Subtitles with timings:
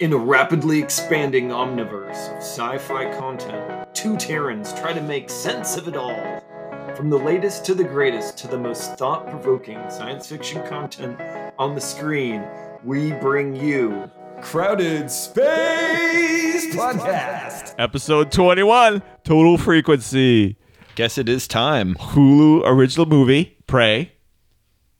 [0.00, 5.76] In a rapidly expanding omniverse of sci fi content, two Terrans try to make sense
[5.76, 6.40] of it all.
[6.94, 11.20] From the latest to the greatest to the most thought provoking science fiction content
[11.58, 12.44] on the screen,
[12.84, 14.08] we bring you
[14.40, 17.74] Crowded Space Podcast.
[17.76, 20.58] Episode 21, Total Frequency.
[20.94, 21.96] Guess it is time.
[21.96, 24.12] Hulu original movie, Prey,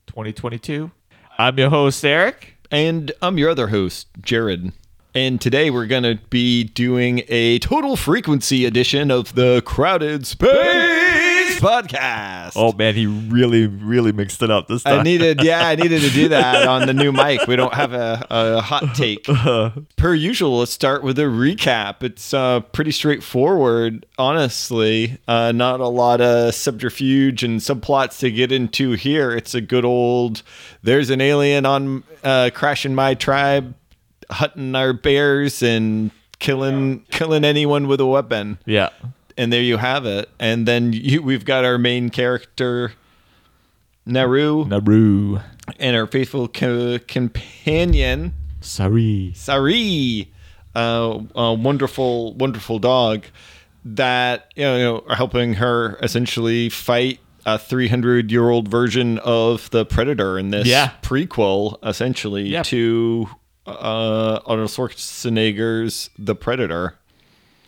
[0.08, 0.90] 2022.
[1.38, 2.56] I'm your host, Eric.
[2.72, 4.72] And I'm your other host, Jared.
[5.14, 11.58] And today we're going to be doing a total frequency edition of the Crowded Space
[11.60, 12.52] Podcast.
[12.56, 15.00] Oh man, he really, really mixed it up this time.
[15.00, 17.46] I needed, yeah, I needed to do that on the new mic.
[17.46, 19.24] We don't have a, a hot take.
[19.96, 22.02] Per usual, let's start with a recap.
[22.02, 25.16] It's uh, pretty straightforward, honestly.
[25.26, 29.32] Uh, not a lot of subterfuge and subplots to get into here.
[29.34, 30.42] It's a good old,
[30.82, 33.74] there's an alien on uh, crashing my tribe,
[34.30, 38.90] hunting our bears and killing killing anyone with a weapon yeah.
[39.36, 40.28] and there you have it.
[40.38, 42.92] And then you, we've got our main character,
[44.06, 45.38] Naru, Naru.
[45.78, 49.32] and our faithful co- companion, Sarii.
[49.34, 50.28] Sarii,
[50.74, 53.24] uh, a wonderful, wonderful dog
[53.84, 59.84] that you know are helping her essentially fight a 300 year old version of the
[59.86, 60.90] Predator in this Yeah.
[61.02, 62.62] prequel, essentially Yeah.
[62.64, 63.28] to
[63.68, 66.94] uh, Arnold Schwarzenegger's The Predator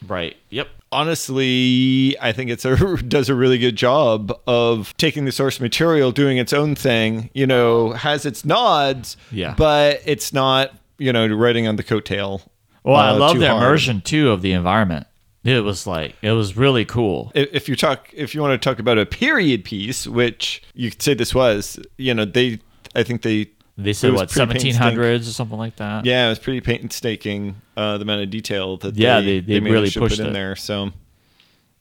[0.07, 0.37] Right.
[0.49, 0.69] Yep.
[0.93, 6.11] honestly, I think it's a does a really good job of taking the source material,
[6.13, 7.29] doing its own thing.
[7.35, 9.55] You know, has its nods, Yeah.
[9.57, 12.43] but it's not you know riding on the coattail.
[12.83, 13.63] Well, I uh, love the hard.
[13.63, 15.07] immersion too of the environment.
[15.45, 17.31] It was like it was really cool.
[17.35, 20.91] If if you talk, if you want to talk about a period piece, which you
[20.91, 22.59] could say this was, you know, they,
[22.95, 23.51] I think they,
[23.83, 26.05] They it said what seventeen hundreds or something like that.
[26.07, 29.61] yeah, it was pretty painstaking uh, the amount of detail that Yeah, they, they- they
[29.61, 30.33] managed really pushed put in it.
[30.33, 30.57] there.
[30.57, 30.93] So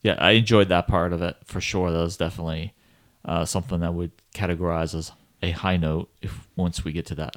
[0.02, 1.92] Yeah, I enjoyed that part of it for sure.
[1.92, 2.74] That was definitely
[3.26, 5.12] uh, something that would categorize as
[5.44, 7.36] a high note if once we get to that.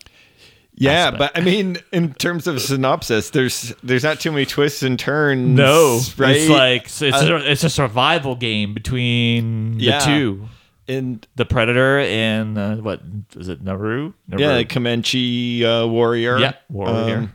[0.74, 1.18] Yeah, aspect.
[1.18, 5.46] but I mean, in terms of synopsis, there's there's not too many twists and turns.
[5.56, 6.34] No, right?
[6.36, 9.98] it's like it's, Uh, a, it's a survival game between Yeah.
[9.98, 10.48] the two,
[10.92, 13.00] and the predator and uh, what
[13.36, 14.12] is it, Naru?
[14.28, 14.42] Naru.
[14.42, 16.38] yeah, Comanche uh, warrior.
[16.38, 17.16] Yeah, warrior.
[17.16, 17.34] Um,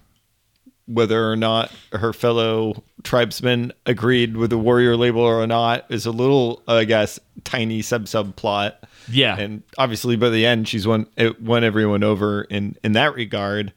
[0.85, 6.11] whether or not her fellow tribesmen agreed with the warrior label or not is a
[6.11, 8.75] little, I guess, tiny sub subplot.
[9.09, 13.13] yeah, and obviously by the end she's won it won everyone over in in that
[13.15, 13.73] regard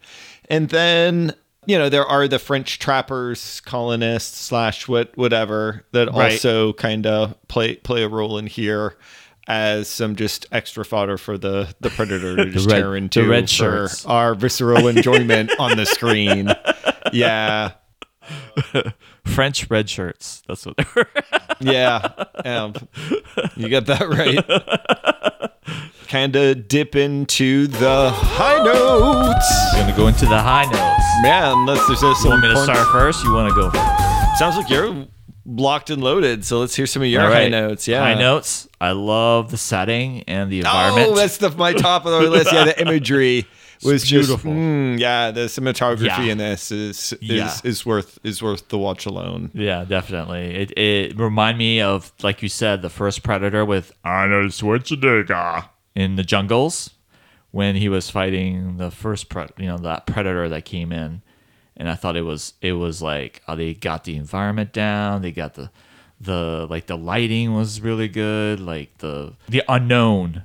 [0.49, 1.33] and then
[1.67, 6.33] you know there are the french trappers colonists slash what whatever that Right.
[6.33, 8.97] also kind of play play a role in here
[9.53, 13.29] as some just extra fodder for the the predator to just red- tear into the
[13.29, 14.07] red for shirts.
[14.07, 16.49] our visceral enjoyment on the screen
[17.13, 17.73] yeah
[19.25, 20.43] French red shirts.
[20.47, 21.09] That's what they were.
[21.63, 21.99] Yeah,
[22.47, 22.73] um,
[23.55, 24.41] you got that right.
[26.09, 29.75] kind of dip into the high notes.
[29.75, 31.05] Gonna go into the high notes.
[31.23, 33.23] Man, unless there's just You some want me to start first?
[33.25, 34.39] You want to go first?
[34.39, 35.07] Sounds like you're
[35.57, 36.45] blocked and loaded.
[36.45, 37.87] So let's hear some of your All high notes.
[37.89, 38.69] Yeah, high notes.
[38.81, 41.09] I love the setting and the environment.
[41.11, 42.53] Oh, that's the my top of the list.
[42.53, 43.47] Yeah, the imagery
[43.85, 44.53] was just beautiful.
[44.53, 46.21] mm, yeah, the cinematography Yeah.
[46.23, 47.53] in this is is, Yeah.
[47.65, 49.51] is worth is worth the watch alone.
[49.55, 50.55] Yeah, definitely.
[50.55, 56.17] It it remind me of like you said, the first Predator with Arnold Schwarzenegger in
[56.17, 56.91] the jungles
[57.51, 61.23] when he was fighting the first pre- you know that Predator that came in,
[61.81, 65.33] and I thought it was it was like oh, they got the environment down, they
[65.33, 65.71] got the
[66.21, 70.45] the like the lighting was really good, like the the unknown.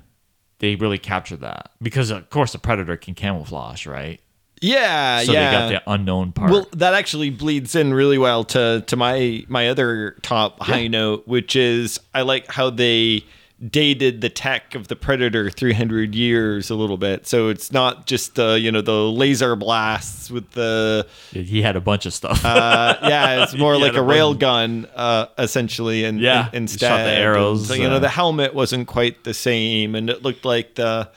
[0.59, 4.22] They really captured that because of course the Predator can camouflage, right?
[4.62, 5.51] Yeah, So yeah.
[5.51, 6.50] they got the unknown part.
[6.50, 11.27] Well, that actually bleeds in really well to to my my other top high note,
[11.27, 13.25] which is I like how they
[13.69, 17.25] dated the tech of the Predator 300 years a little bit.
[17.25, 21.81] So it's not just the you know the laser blasts with the he had a
[21.81, 22.44] bunch of stuff.
[22.44, 26.88] uh, yeah, it's more like a a rail gun uh, essentially, and Yeah, and instead
[26.90, 30.22] shot the arrows, so, you know uh, the helmet wasn't quite the same, and it
[30.22, 31.10] looked like the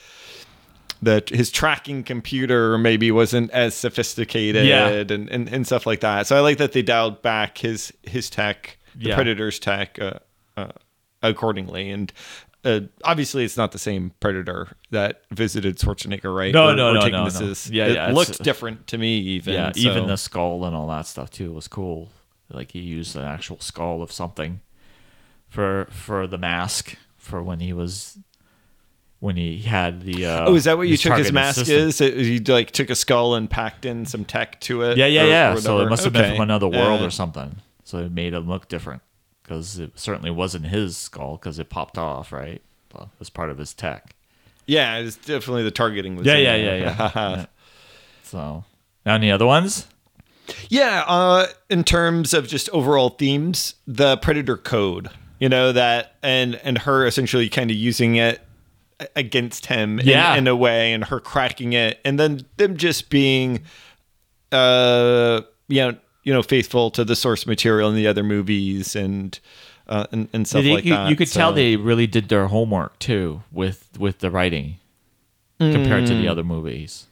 [1.03, 4.89] the his tracking computer maybe wasn't as sophisticated Yeah.
[4.89, 6.27] and, and and stuff like that.
[6.27, 9.17] So I like that they dialed back his his tech, the Yeah.
[9.17, 10.15] Predator's tech, uh,
[10.57, 10.69] uh,
[11.23, 12.13] accordingly, and.
[12.65, 16.53] Uh, obviously, it's not the same predator that visited Schwarzenegger, right?
[16.53, 17.51] No, We're- no, we're no, no, no.
[17.53, 19.55] as- Yeah, it yeah, looks different to me, even.
[19.55, 22.11] yeah, so- even the skull and all that stuff too was cool.
[22.53, 24.61] Like he used an actual skull of something
[25.49, 28.19] for for the mask for when he was
[29.21, 30.27] when he had the.
[30.27, 31.77] Uh, Oh, is that what you took his mask system.
[31.89, 32.01] is?
[32.01, 34.99] It, you like took a skull and packed in some tech to it?
[34.99, 35.53] Yeah, yeah, or- yeah.
[35.55, 37.57] or so it must have been from another world or something.
[37.85, 39.03] So it made him look different
[39.49, 42.61] because it certainly wasn't his skull because it popped off, right?
[42.95, 44.15] Well, it was part of his tech.
[44.67, 46.17] Yeah, it's definitely the targeting.
[46.17, 47.11] Was Yeah, yeah, yeah, yeah.
[47.17, 47.47] yeah.
[48.23, 48.65] So,
[49.07, 49.87] now any other ones?
[50.69, 55.09] Yeah, uh, in terms of just overall themes, the Predator Code,
[55.39, 58.41] you know that, and and her essentially kind of using it
[59.17, 60.07] against him, in-
[60.39, 63.63] in, a way, and her cracking it, and then them just being,
[64.53, 65.97] uh, you know,
[66.29, 69.39] you know, faithful to the source material in the other movies and
[69.89, 71.09] uh, and, and stuff They- like you, that.
[71.11, 74.77] you could tell they really did their homework too with with the writing
[75.59, 76.21] compared to Mm.
[76.23, 77.07] the other movies.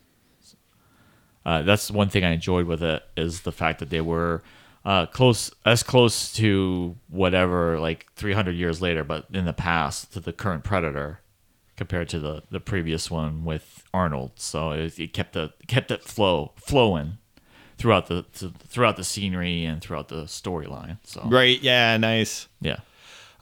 [1.44, 4.42] Uh, that's one thing I enjoyed with it is the fact that they were
[4.84, 10.20] uh, close as close to whatever like 300 years later, but in the past to
[10.20, 11.20] the current Predator
[11.76, 14.32] compared to the, the previous one with Arnold.
[14.36, 17.18] So it, it kept the kept it flow flowing
[17.78, 18.24] throughout the
[18.68, 20.98] throughout the scenery and throughout the storyline.
[21.04, 21.60] So right.
[21.62, 22.48] Yeah, nice.
[22.60, 22.78] yeah.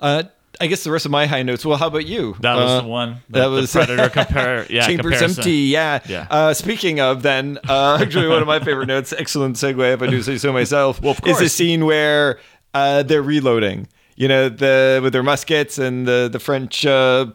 [0.00, 0.24] Uh,
[0.60, 1.64] I guess the rest of my high notes.
[1.64, 2.36] Well, how about you?
[2.40, 3.16] That was Uh, the one.
[3.28, 4.66] The, that the was Predator compare.
[4.70, 5.40] Yeah, Chambers comparison.
[5.42, 5.52] empty.
[5.52, 5.98] Yeah.
[6.08, 6.26] Yeah.
[6.30, 9.12] Uh, speaking of, then uh, actually one of my favorite notes.
[9.12, 11.00] Excellent segue, if I do say so myself.
[11.02, 12.38] Well, of is the scene where
[12.72, 13.88] uh, they're reloading.
[14.16, 17.26] You know, the with their muskets and the the French uh,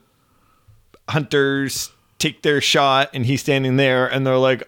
[1.10, 4.64] hunters take their shot, and he's standing there, and they're like.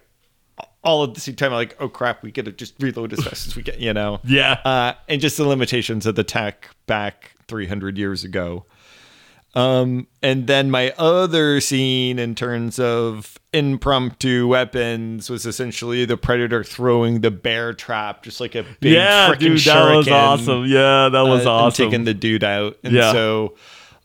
[0.83, 3.55] All at the same time, like, oh crap, we gotta just reload as fast as
[3.55, 4.19] we can, you know?
[4.25, 4.59] Yeah.
[4.65, 8.65] Uh, and just the limitations of the tech back 300 years ago.
[9.53, 16.63] Um, and then my other scene in terms of impromptu weapons was essentially the predator
[16.63, 20.65] throwing the bear trap, just like a big yeah, dude, that was awesome.
[20.65, 21.85] Yeah, that was uh, awesome.
[21.85, 22.77] taking the dude out.
[22.83, 23.11] And Yeah.
[23.11, 23.55] so,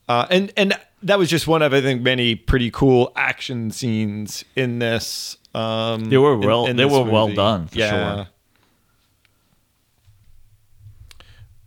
[0.09, 0.75] uh, and and
[1.05, 5.37] that was just one of I think many pretty cool action scenes in this.
[5.57, 8.27] Um, They were well- in they this were well done, for sure.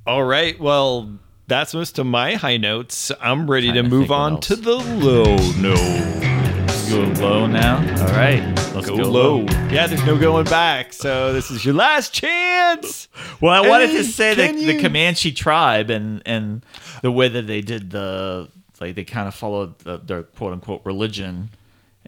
[0.06, 0.60] All right.
[0.60, 3.12] Well, that's most of my high notes.
[3.22, 4.48] I'm ready to move on else.
[4.48, 6.90] to the low notes.
[6.90, 7.78] go low now.
[7.78, 8.42] All right,
[8.74, 9.40] let's Go, go, low.
[9.70, 10.94] Yeah, there's no going back.
[10.94, 13.08] So this is your last chance.
[13.42, 16.64] Well, I wanted to say that the Comanche tribe and and
[17.02, 18.50] the way that they did the
[18.82, 21.50] like they kind of followed the, their quote unquote religion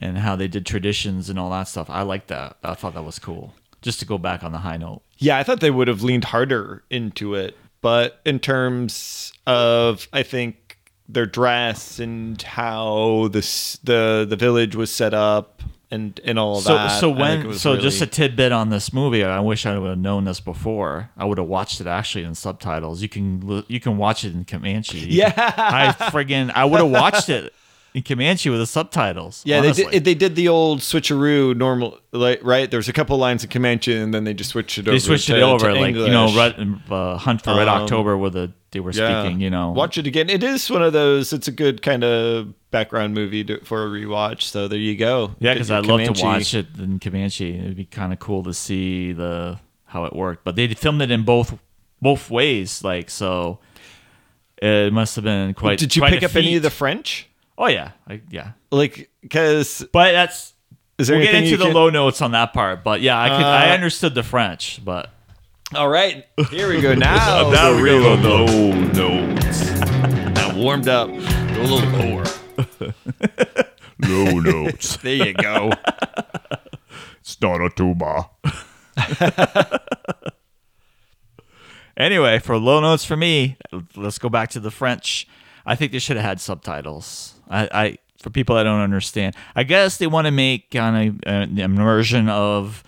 [0.02, 1.90] and how they did traditions and all that stuff.
[1.90, 2.58] I like that.
[2.64, 3.54] I thought that was cool.
[3.82, 5.02] Just to go back on the high note.
[5.18, 10.24] Yeah, I thought they would have leaned harder into it, but in terms of, I
[10.24, 10.78] think
[11.10, 16.74] their dress and how this the the village was set up and and all So
[16.76, 17.00] that.
[17.02, 19.24] so when so just a tidbit on this movie.
[19.26, 21.10] I wish I would have known this before.
[21.18, 23.02] I would have watched it actually in subtitles.
[23.02, 25.00] You can you can watch it in Comanche.
[25.10, 25.34] Yeah.
[25.36, 27.52] I friggin' I would have watched it
[27.94, 29.44] in Comanche with the subtitles.
[29.46, 32.70] yeah, they did, they did the old switcheroo normal, like right.
[32.70, 34.92] There was a couple lines in Comanche, and then they just switched it over.
[34.96, 37.84] they switched to, it over to like you know Red, uh, Hunt for Red Um,
[37.84, 39.42] October where the they were speaking.
[39.42, 40.30] You know, watch it again.
[40.30, 41.34] It is one of those.
[41.34, 44.44] It's a good kind of background movie to, for a rewatch.
[44.44, 45.36] So there you go.
[45.40, 47.58] Yeah, because I'd love to watch it in Comanche.
[47.58, 50.46] It'd be kind of cool to see the how it worked.
[50.46, 51.58] But they filmed it in both
[52.02, 53.60] both ways, like so.
[54.62, 55.80] It must have been quite.
[55.80, 56.70] Did you quite pick up any of the.
[56.70, 57.28] French?
[57.64, 58.54] Oh yeah, I, yeah.
[58.72, 60.54] Like, because But that's
[60.98, 62.84] is there we'll get anything into the can- low notes on that part.
[62.84, 63.46] But yeah, I could.
[63.46, 65.12] I Uh, understood the French, but
[65.76, 66.96] All right, here we go.
[66.96, 68.74] Now, Now the we go real the low
[69.36, 69.72] notes.
[70.36, 71.08] now warmed up.
[71.10, 71.14] Go
[71.62, 72.26] a little lower.
[74.00, 74.98] low notes.
[74.98, 75.72] There you go.
[77.20, 78.28] It's not a tuba.
[81.96, 83.58] anyway, for low notes for me,
[83.96, 85.28] let's go back to the French.
[85.66, 87.36] I think they should have had subtitles.
[87.52, 91.16] I, I for people that don't understand, I guess they want to make kind of
[91.28, 92.84] uh, an immersion of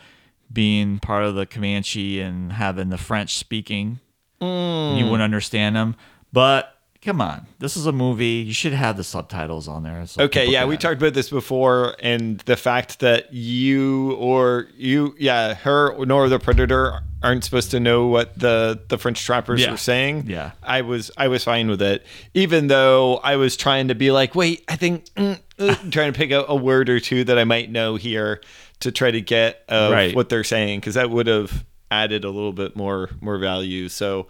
[0.51, 4.00] being part of the Comanche and having the French speaking.
[4.41, 4.98] Mm.
[4.98, 5.96] You wouldn't understand them,
[6.32, 6.73] but
[7.03, 8.43] come on, this is a movie.
[8.48, 10.05] You should have the subtitles on there.
[10.07, 15.15] so Okay, yeah, we talked about this before, and the fact that you or you,
[15.19, 19.72] yeah, her nor the predator aren't supposed to know what the the French trappers Yeah.
[19.72, 20.25] were saying.
[20.27, 20.51] Yeah.
[20.62, 24.36] I was I was fine with it, even though I was trying to be like,
[24.36, 27.43] wait, I think mm, uh, trying to pick out a word or two that I
[27.45, 28.41] might know here
[28.81, 30.13] to try to get of Right.
[30.15, 33.88] what they're saying because that would have added a little bit more more value.
[33.88, 34.27] So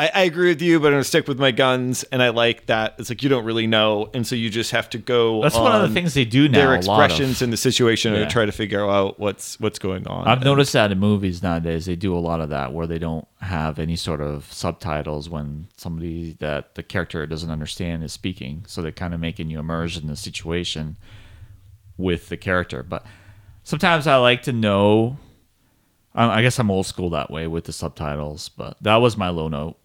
[0.00, 2.66] I, I agree with you, but I'm gonna stick with my guns, and I like
[2.66, 2.94] that.
[2.98, 5.42] It's like you don't really know, and so you just have to go.
[5.42, 6.58] That's one of the things they do now.
[6.58, 7.06] Their a lot of.
[7.10, 8.20] expressions in the situation Yeah.
[8.20, 10.28] and try to figure out what's what's going on.
[10.28, 13.00] I've And- noticed that in movies nowadays, they do a lot of that where they
[13.00, 18.64] don't have any sort of subtitles when somebody that the character doesn't understand is speaking.
[18.68, 20.96] So they're kind of making you immerse in the situation
[21.96, 22.84] with the character.
[22.84, 23.04] But
[23.64, 25.16] sometimes I like to know.
[26.14, 29.48] I guess I'm old school that way with the subtitles, but that was my low
[29.48, 29.76] note.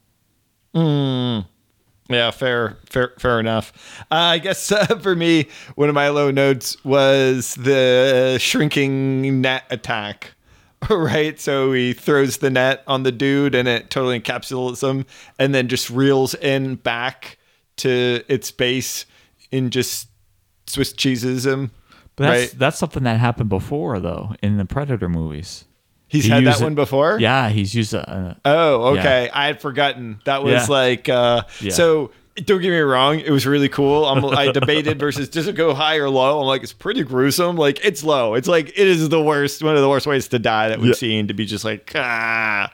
[2.09, 4.03] Yeah, fair, fair, fair enough.
[4.11, 9.63] Uh, I guess uh, for me, one of my low notes was the shrinking net
[9.69, 10.33] attack.
[10.89, 15.05] Right, so he throws the net on the dude, and it totally encapsulates him,
[15.39, 17.37] and then just reels in back
[17.77, 19.05] to its base
[19.49, 20.09] and just
[20.67, 21.71] Swiss cheeses him.
[22.17, 25.63] But that's right, that's something that happened before though in the Predator movies.
[26.13, 27.17] He's he had that it- one before.
[27.19, 28.99] Yeah, he's used a, Oh, Yeah.
[29.01, 29.29] okay.
[29.33, 30.21] I had forgotten.
[30.23, 30.65] That was Yeah.
[30.69, 31.71] like uh Yeah.
[31.73, 32.11] so
[32.45, 34.05] don't get me wrong, it was really cool.
[34.05, 36.39] I'm, I debated versus does it go high or low?
[36.41, 37.57] I'm like, it's pretty gruesome.
[37.57, 38.33] Like it's low.
[38.35, 40.89] It's like it is the worst, one of the worst ways to die that we've
[40.89, 40.93] Yeah.
[40.95, 42.71] seen to be just like ah,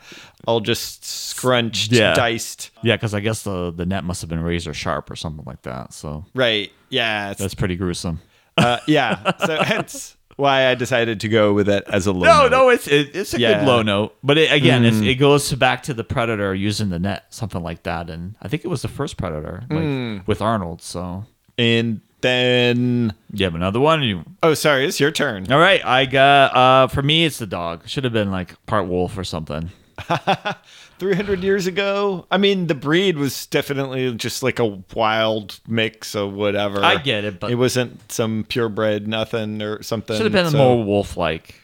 [0.48, 2.14] all just scrunched, Yeah.
[2.14, 2.72] diced.
[2.84, 5.64] yeah, because I guess the the net must have been razor sharp or something like
[5.64, 5.92] that.
[5.94, 6.72] So Right.
[6.90, 7.34] Yeah.
[7.34, 8.22] That's pretty gruesome.
[8.58, 9.32] uh, yeah.
[9.46, 12.26] So hence why I decided to go with it as a low.
[12.26, 12.52] No, note.
[12.52, 13.60] no, it's it, it's a Yeah.
[13.60, 15.08] good low note, but it, again, it's, Mm.
[15.08, 18.64] it goes back to the predator using the net, something like that, and I think
[18.66, 20.28] it was the first predator, like Mm.
[20.28, 20.82] with Arnold.
[20.82, 21.26] So
[21.58, 24.02] And then you have another one.
[24.04, 25.52] You oh, sorry, it's your turn.
[25.52, 25.86] all right?
[25.86, 27.88] I got uh for me, it's the dog.
[27.88, 29.70] Should have been like part wolf or something.
[31.00, 36.34] 300 years ago i mean the breed was definitely just like a wild mix of
[36.34, 40.52] whatever I get it, but it wasn't some purebred nothing or something should have been
[40.52, 41.56] so- more wolf like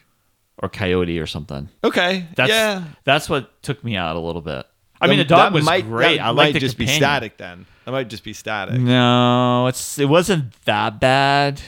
[0.58, 1.70] or coyote or something.
[1.84, 4.65] okay That's yeah that's what took me out a little bit.
[5.01, 6.20] I mean, the dog was might, great.
[6.22, 10.06] I might like just be static then that might just be static No, it's it
[10.06, 11.62] wasn't that bad.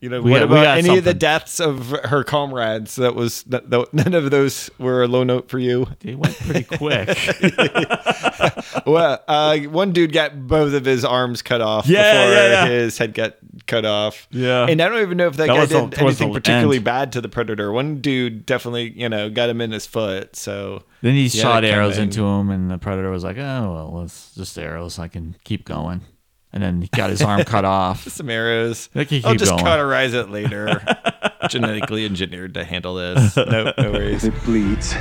[0.00, 3.42] You know We what got- about any of the deaths of her comrades that was
[3.44, 7.08] that, that- none of those were a low note for you They went pretty quick.
[8.86, 12.66] well uh one dude got both of his arms cut off Yeah, before yeah, yeah.
[12.68, 13.36] his head got
[13.66, 14.66] cut off Yeah.
[14.68, 16.84] and i don't even know if that, That guy did anything particularly end.
[16.84, 20.82] bad to the predator one dude definitely you know got him in his foot so
[21.02, 24.58] Then he shot arrows into him, and the predator was like, "Oh well, it's just
[24.58, 24.98] arrows.
[24.98, 26.00] I can keep going."
[26.52, 28.08] And then he got his arm cut off.
[28.08, 29.64] some arrows They i'll just going.
[29.64, 30.82] cauterize it later
[31.48, 34.94] genetically engineered to handle this no, no worries If it bleeds,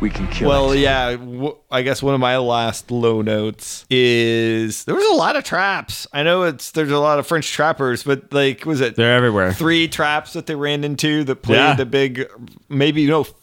[0.00, 0.78] we can kill Well, it.
[0.78, 1.10] yeah.
[1.16, 5.44] W- I guess one of my last low notes is there was a lot of
[5.44, 6.06] traps.
[6.12, 9.52] I know it's there's a lot of French trappers, but like, was it They're everywhere.
[9.52, 11.74] three traps that they ran into that played Yeah.
[11.74, 12.26] the big,
[12.70, 13.34] maybe you know, f-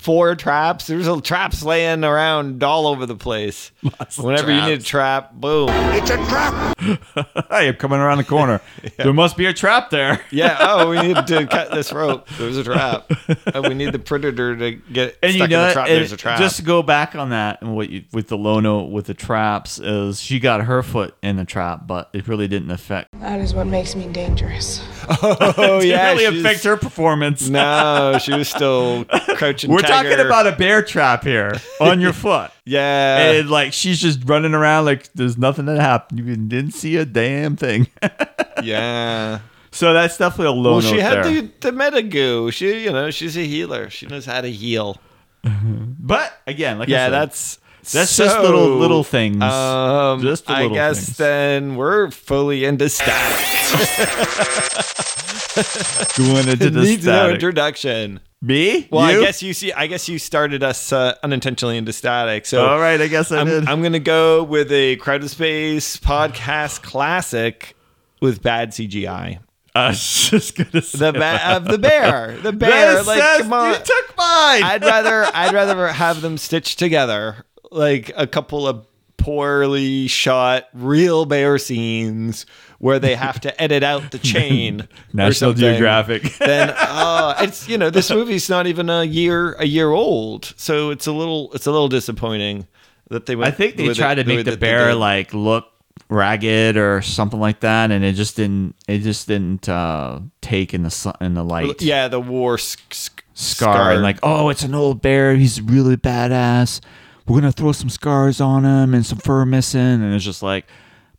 [0.00, 0.86] four traps.
[0.86, 3.70] There's a traps laying around all over the place.
[4.00, 5.68] of Whenever you need a trap, boom.
[5.70, 6.78] It's a trap.
[7.50, 8.60] hey, I'm coming around the corner.
[8.96, 10.22] There must be a trap there.
[10.30, 10.56] Yeah.
[10.60, 12.28] Oh, we need to cut this rope.
[12.38, 13.10] There's a trap.
[13.54, 15.88] Oh, we need the predator to get And stuck you know, in the trap.
[15.88, 16.38] There's a trap.
[16.38, 19.14] just to go back on that, and what you, with the low note with the
[19.14, 23.08] traps is she got her foot in the trap, but it really didn't affect.
[23.20, 24.82] That is what makes me dangerous.
[25.22, 26.12] Oh yeah.
[26.12, 27.48] really she's- affect her performance.
[27.48, 29.04] No, she was still
[29.36, 29.70] crouching.
[29.70, 32.50] We're talking about a bear trap here on your foot.
[32.64, 33.30] yeah.
[33.32, 36.18] and like she's just running around like there's nothing that happened.
[36.20, 37.88] You didn't see a damn thing.
[38.62, 39.40] yeah.
[39.70, 41.42] so that's definitely a low Well, she had there.
[41.42, 42.52] the the metagoo.
[42.52, 43.90] She, you know, she's a healer.
[43.90, 44.98] She knows how to heal.
[45.42, 47.58] but again, like I Yeah, said, that's
[47.92, 49.42] That's just little- little things.
[49.42, 51.16] Um, Just I guess things.
[51.16, 53.46] then we're fully into static.
[56.16, 58.20] going into the needs no introduction.
[58.42, 58.88] Me?
[58.90, 59.20] Well, You?
[59.20, 59.70] I guess you see.
[59.72, 62.46] I guess you started us uh, unintentionally into static.
[62.46, 63.68] So All right, I guess I I'm, did.
[63.68, 67.76] I'm gonna go with a crowded space podcast classic
[68.22, 69.40] with bad CGI.
[69.74, 73.02] I was just gonna say The ba- of the bear, the bear.
[73.02, 73.72] Like, says- come on.
[73.72, 74.62] You took mine.
[74.62, 78.86] I'd rather I'd rather have them stitched together like a couple of
[79.16, 82.46] poorly shot real bear scenes
[82.78, 84.88] where they have to edit out the chain.
[85.12, 85.52] National.
[85.52, 86.22] Geographic.
[86.38, 90.90] then uh, it's you know this movie's not even a year a year old, so
[90.90, 92.66] it's a little it's a little disappointing
[93.10, 93.36] that they.
[93.36, 95.66] Went I think they tried it to make the that bear like look
[96.08, 98.74] ragged or something like that, and it just didn't.
[98.88, 101.82] It just didn't uh, take in the sun in the light.
[101.82, 105.34] yeah the war sc- sc- scar, and like, oh, it's an old bear.
[105.36, 106.80] He's really badass.
[107.30, 110.66] We're gonna throw some scars on him and some fur missing, and it's just like,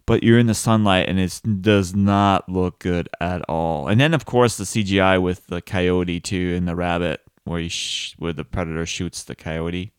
[0.06, 3.88] but you're in the sunlight and it does not look good at all.
[3.88, 7.70] And then of course the CGI with the coyote too and the rabbit, where you
[7.70, 9.94] sh- where the predator shoots the coyote.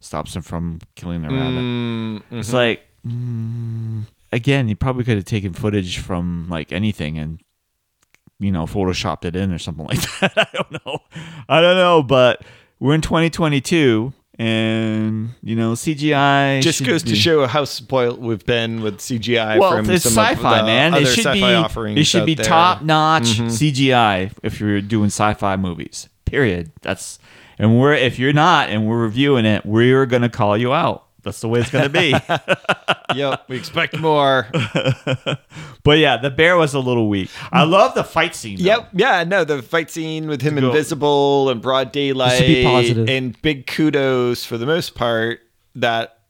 [0.00, 1.60] stops him from killing the rabbit.
[1.60, 7.38] Mm, It's like, mm, again, you probably could have taken footage from like anything and,
[8.38, 10.32] you know, photoshopped it in or something like that.
[10.38, 10.98] I don't know.
[11.50, 12.42] I don't know, but
[12.78, 18.80] we're in 2022 and, you know, CGI just goes to show how spoiled we've been
[18.80, 20.94] with CGI Well, from it's some sci-fi, of the man.
[20.94, 22.46] It should sci-fi be it should be there.
[22.46, 22.50] Mm-hmm.
[22.50, 26.08] top notch CGI if you're doing sci-fi movies.
[26.24, 26.72] Period.
[26.80, 27.18] That's
[27.58, 31.04] and we're if you're not and we're reviewing it, we're gonna call you out.
[31.22, 32.14] That's the way it's gonna be.
[33.14, 34.46] Yep, we expect more.
[35.82, 37.28] but yeah, the bear was a little weak.
[37.50, 38.58] I love the fight scene.
[38.58, 38.64] though.
[38.64, 38.88] Yep.
[38.92, 39.24] Yeah.
[39.24, 42.38] No, the fight scene with him invisible and broad daylight.
[42.38, 43.08] Just to be positive.
[43.08, 45.40] And big kudos for the most part
[45.74, 46.20] that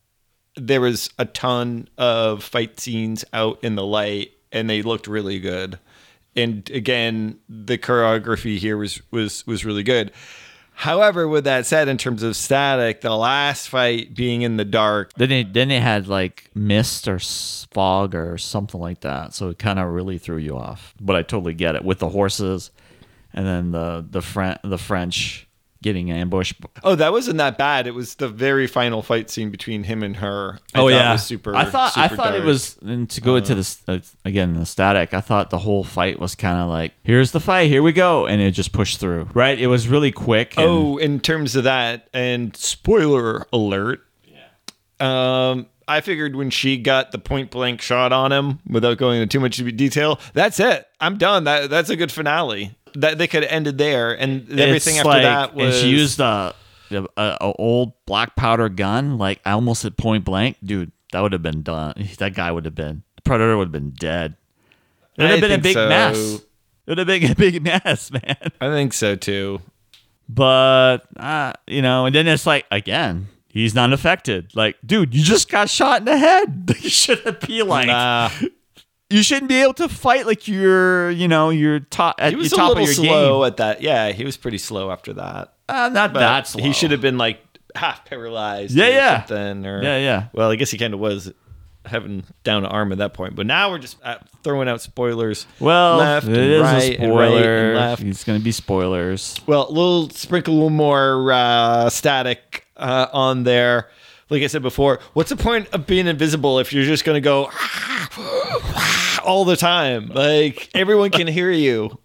[0.56, 5.38] there was a ton of fight scenes out in the light and they looked really
[5.38, 5.78] good.
[6.36, 10.12] And again, the choreography here was was was really good.
[10.80, 15.12] However, with that said, in terms of static, the last fight being in the dark,
[15.12, 19.58] Then they then they had like mist or fog or something like that, so it
[19.58, 20.94] kind of really threw you off.
[20.98, 22.70] But I totally get it with the horses,
[23.34, 25.46] and then the the Fren- the French
[25.82, 26.54] getting ambushed.
[26.84, 27.86] oh, that wasn't that bad.
[27.86, 30.58] It was the very final fight scene between him and her.
[30.74, 31.54] I oh yeah, was super.
[31.56, 34.66] I thought I super thought it was and to go into this uh, again the
[34.66, 35.14] static.
[35.14, 38.26] I thought the whole fight was kind of like here's the fight, here we go,
[38.26, 39.28] and it just pushed through.
[39.34, 40.54] Right, it was really quick.
[40.56, 44.00] and- Oh, in terms of that, and spoiler alert.
[44.24, 45.50] Yeah.
[45.50, 49.32] Um, I figured when she got the point blank shot on him, without going into
[49.32, 50.86] too much detail, that's it.
[51.00, 51.44] I'm done.
[51.44, 52.76] That that's a good finale.
[52.94, 55.74] That they could have ended there, and everything It's after like- that was.
[55.76, 56.54] and she used a,
[56.90, 60.56] a, a old black powder gun like almost at point blank.
[60.64, 61.94] Dude that would have been done.
[62.18, 64.36] That guy would have been the predator would have been dead.
[65.16, 65.88] It would have been a big so.
[65.88, 66.16] mess.
[66.16, 66.42] It
[66.86, 68.36] would have been a big mess man.
[68.60, 69.60] I think so too.
[70.28, 74.54] but uh, you know and then it's like again he's not affected.
[74.54, 76.74] Like dude you just got shot in the head.
[76.80, 78.30] You shouldn't be like Nah,
[79.10, 82.52] you shouldn't be able to fight like you're you know you're top at he was
[82.52, 83.82] your a little of your slow game at that.
[83.82, 85.52] Yeah, he was pretty slow after that.
[85.68, 86.62] uh, not But that slow.
[86.62, 87.40] he should have been like
[87.74, 88.74] half paralyzed.
[88.74, 89.24] Yeah, or yeah.
[89.24, 89.66] something.
[89.66, 90.28] Or, Yeah, yeah.
[90.32, 91.32] Well, I guess he kind of was
[91.86, 93.34] having down an arm at that point.
[93.34, 95.46] But now we're just uh, throwing out spoilers.
[95.58, 98.02] Well, left it and is right a and right and left.
[98.02, 99.40] It's going to be spoilers.
[99.46, 103.90] Well, a little sprinkle a little more uh, static uh, on there.
[104.28, 107.20] Like I said before, what's the point of being invisible if you're just going to
[107.20, 107.50] go
[109.24, 110.08] all the time?
[110.08, 111.98] Like everyone can hear you.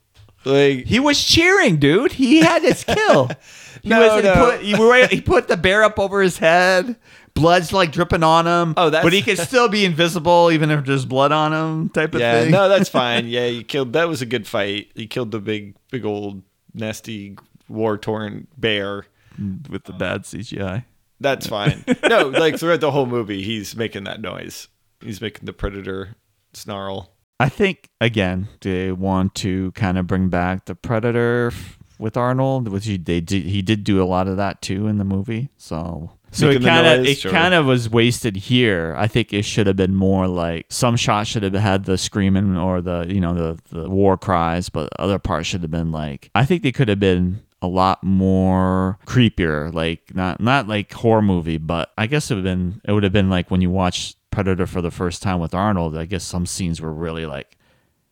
[0.43, 2.11] Like He was cheering, dude.
[2.13, 3.29] He had his kill.
[3.83, 4.57] He No, was, no.
[4.57, 6.95] He, put, he, put the bear up over his head.
[7.35, 8.73] Blood's like dripping on him.
[8.77, 12.15] Oh, that's- but he can still be invisible even if there's blood on him, type
[12.15, 12.51] of yeah, thing.
[12.51, 13.27] no, that's fine.
[13.27, 13.93] Yeah, you killed.
[13.93, 14.87] That was a good fight.
[14.95, 16.41] You killed the big, big old
[16.73, 17.37] nasty
[17.69, 19.05] war torn bear.
[19.39, 20.85] Mm, with the bad CGI.
[21.19, 21.85] That's fine.
[22.09, 24.67] no, like throughout the whole movie, he's making that noise.
[24.99, 26.15] He's making the predator
[26.55, 27.11] snarl.
[27.39, 31.51] I think again they want to kind of bring back the Predator
[31.99, 34.97] with Arnold, which he they did, he did do a lot of that too in
[34.97, 35.49] the movie.
[35.57, 38.93] So so Making it kind of it kind of was wasted here.
[38.97, 42.57] I think it should have been more like some shots should have had the screaming
[42.57, 46.29] or the you know the the war cries, but other parts should have been like
[46.35, 51.21] I think they could have been a lot more creepier, like not not like horror
[51.21, 53.69] movie, but I guess it would have been it would have been like when you
[53.69, 55.95] watch Predator for the first time with Arnold.
[55.97, 57.57] I guess some scenes were really like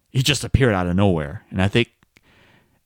[0.09, 1.89] he just appeared out of nowhere, and I think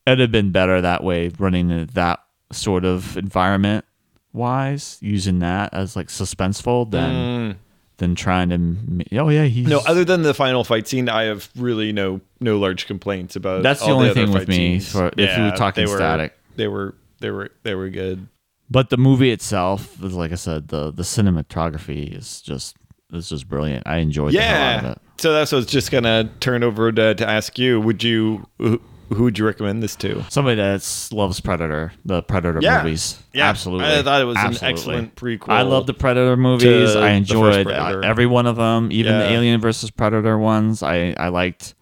[0.07, 2.19] it'd have been better that way, running that
[2.51, 3.85] sort of environment
[4.33, 7.57] wise, using that as like suspenseful than
[7.97, 9.19] than trying to.
[9.19, 9.69] Oh yeah, he's Mm.
[9.69, 13.61] No, other than the final fight scene, I have really no no large complaints about.
[13.61, 16.33] That's the only other thing with me for- if we were talking they were, static.
[16.55, 18.27] They were they were they were good.
[18.69, 22.75] But the movie itself, is like I said, the the cinematography is just
[23.13, 23.83] is just brilliant.
[23.87, 24.95] I enjoyed the hell out of Yeah.
[25.19, 27.79] So that's what I was just gonna turn over to, to ask you.
[27.81, 30.23] Would you who, who would you recommend this to?
[30.29, 32.83] Somebody that loves Predator, the Predator Yeah.
[32.83, 33.17] movies.
[33.33, 33.49] Yeah.
[33.49, 33.87] absolutely.
[33.87, 36.95] I thought it was an excellent prequel I love the Predator movies.
[36.95, 40.83] I enjoyed uh, every one of them, even the Alien versus Predator ones.
[40.83, 41.73] I I liked.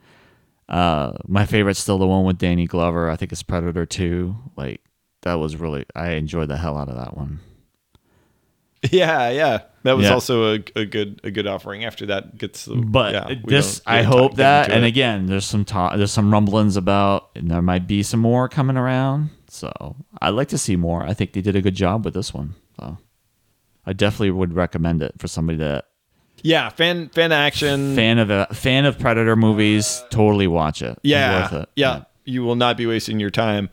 [0.67, 3.09] Uh, my favorite's still the one with Danny Glover.
[3.09, 4.35] I think it's Predator Two.
[4.55, 4.81] Like
[5.23, 7.39] that was really I enjoyed the hell out of that one.
[8.91, 9.59] Yeah, yeah.
[9.83, 10.13] That was Yeah.
[10.13, 11.85] also a, a good a good offering.
[11.85, 14.87] After that gets the But yeah, this, I hope that, and it.
[14.87, 18.77] again, there's some talk, there's some rumblings about, and there might be some more coming
[18.77, 19.29] around.
[19.49, 21.03] So I'd like to see more.
[21.03, 22.55] I think they did a good job with this one.
[22.79, 22.97] So
[23.85, 25.85] I definitely would recommend it for somebody that
[26.41, 27.95] yeah, fan fan action.
[27.95, 30.03] fan of a fan of Predator movies.
[30.09, 30.97] Totally watch it.
[31.03, 31.69] Yeah, worth it.
[31.75, 33.69] yeah, You will not be wasting your time.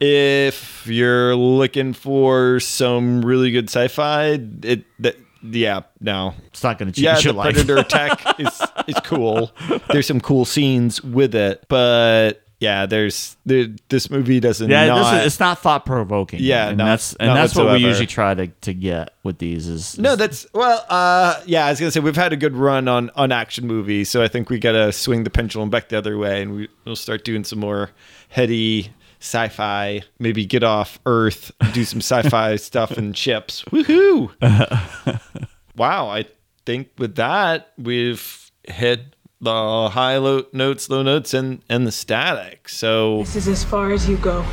[0.00, 6.34] If you're looking for some really good sci-fi, it that yeah, no.
[6.48, 7.54] It's not going to change Yeah, your the life.
[7.54, 9.52] Predator tech is is cool.
[9.90, 15.12] There's some cool scenes with it, but yeah, there's there, this movie doesn't yeah, not,
[15.12, 16.40] this is, it's not thought provoking.
[16.42, 19.68] Yeah, and not- that's and that's what we usually try to, to get with these.
[19.68, 22.88] Is, No, that's well, uh yeah, I was gonna say we've had a good run
[22.88, 26.16] on on action movies, so I think we gotta swing the pendulum back the other
[26.18, 27.90] way and we, we'll start doing some more
[28.30, 33.62] heady sci-fi, maybe get off Earth, do some sci-fi stuff and chips.
[33.64, 34.30] Woohoo!
[35.76, 36.24] wow, I
[36.64, 42.68] think with that we've hit the high low notes, low notes and and the static.
[42.68, 44.44] So This is as far as you go.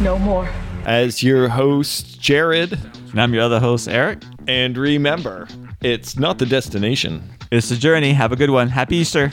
[0.00, 0.48] No more.
[0.84, 2.72] as your host, Jared,
[3.12, 4.22] and I'm your other host, Eric.
[4.48, 5.46] and remember,
[5.82, 7.30] it's not the destination.
[7.52, 8.12] It's the journey.
[8.12, 8.68] Have a good one.
[8.68, 9.30] Happy Easter.